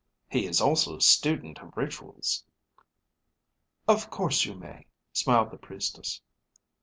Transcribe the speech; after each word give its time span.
"He 0.31 0.47
is 0.47 0.59
also 0.59 0.97
a 0.97 1.01
student 1.01 1.59
of 1.59 1.77
rituals." 1.77 2.43
"Of 3.87 4.09
course 4.09 4.45
you 4.45 4.55
may," 4.55 4.87
smiled 5.13 5.51
the 5.51 5.59
Priestess. 5.59 6.21